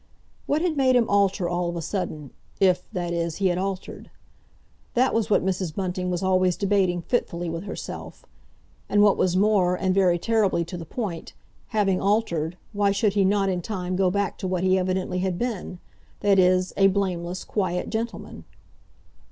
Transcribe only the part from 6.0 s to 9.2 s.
was always debating fitfully with herself; and, what